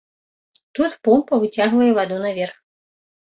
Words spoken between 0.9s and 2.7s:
помпа выцягвае ваду наверх.